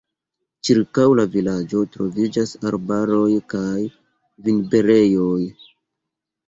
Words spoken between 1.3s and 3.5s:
vilaĝo troviĝas arbaroj